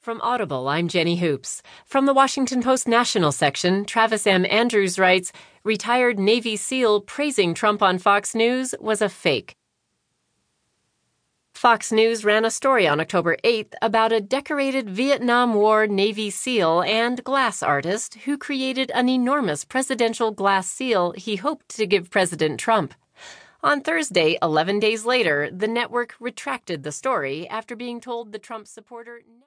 [0.00, 1.60] From Audible, I'm Jenny Hoops.
[1.84, 4.46] From the Washington Post National section, Travis M.
[4.48, 5.32] Andrews writes
[5.64, 9.56] Retired Navy SEAL praising Trump on Fox News was a fake.
[11.52, 16.82] Fox News ran a story on October 8th about a decorated Vietnam War Navy SEAL
[16.82, 22.60] and glass artist who created an enormous presidential glass seal he hoped to give President
[22.60, 22.94] Trump.
[23.64, 28.68] On Thursday, 11 days later, the network retracted the story after being told the Trump
[28.68, 29.20] supporter.